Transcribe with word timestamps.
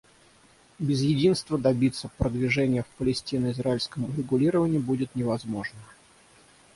Без 0.79 1.01
единства 1.01 1.59
добиться 1.59 2.09
продвижения 2.17 2.81
в 2.81 2.87
палестино-израильском 2.97 4.05
урегулировании 4.05 4.79
будет 4.79 5.13
невозможно. 5.15 5.77